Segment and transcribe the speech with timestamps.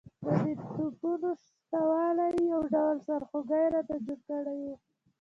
[0.25, 4.75] د دې توپونو شته والی یو ډول سرخوږی راته جوړ کړی وو.